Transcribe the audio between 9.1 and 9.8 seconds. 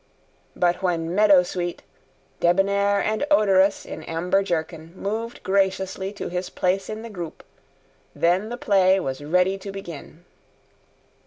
ready to